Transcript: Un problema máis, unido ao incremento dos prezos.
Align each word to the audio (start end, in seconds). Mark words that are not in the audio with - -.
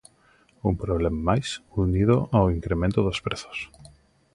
Un 0.69 0.73
problema 0.83 1.21
máis, 1.29 1.47
unido 1.85 2.15
ao 2.37 2.45
incremento 2.57 2.99
dos 3.07 3.19
prezos. 3.25 3.57